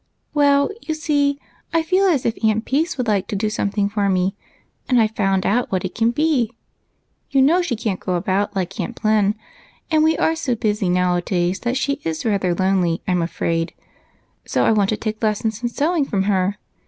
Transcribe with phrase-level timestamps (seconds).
[0.33, 1.37] "Well, you see
[1.71, 3.53] I feel as if Aunt Peace would like 188 EIGHT COUSINS.
[3.53, 4.35] to do something for me,
[4.89, 6.53] and I 've found out what it can be.
[7.29, 9.35] You know she can't go about like Aunty Plen,
[9.91, 13.75] and we are so busy nowadays that she is rather lonely, I 'm afraid.
[14.43, 16.57] So I want to take lessons in sew ing of her.